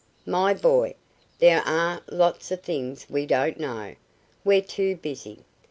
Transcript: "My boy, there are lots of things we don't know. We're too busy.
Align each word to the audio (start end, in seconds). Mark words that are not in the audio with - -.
"My 0.25 0.55
boy, 0.55 0.95
there 1.37 1.61
are 1.61 2.01
lots 2.07 2.49
of 2.49 2.63
things 2.63 3.05
we 3.07 3.27
don't 3.27 3.59
know. 3.59 3.93
We're 4.43 4.63
too 4.63 4.95
busy. 4.95 5.43